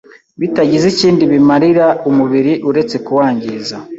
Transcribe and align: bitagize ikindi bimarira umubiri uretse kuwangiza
bitagize 0.39 0.85
ikindi 0.93 1.23
bimarira 1.31 1.85
umubiri 2.09 2.53
uretse 2.69 2.95
kuwangiza 3.05 3.75